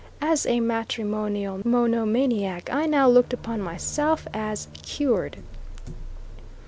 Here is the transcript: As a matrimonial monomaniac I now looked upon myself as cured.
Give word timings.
As 0.19 0.47
a 0.47 0.59
matrimonial 0.61 1.61
monomaniac 1.63 2.71
I 2.73 2.87
now 2.87 3.07
looked 3.07 3.33
upon 3.33 3.61
myself 3.61 4.27
as 4.33 4.67
cured. 4.81 5.43